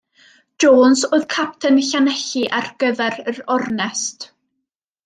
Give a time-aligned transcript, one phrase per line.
[0.63, 4.29] Jones oedd capten Llanelli ar gyfer yr ornest.